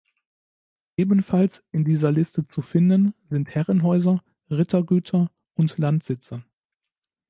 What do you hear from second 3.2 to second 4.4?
sind Herrenhäuser,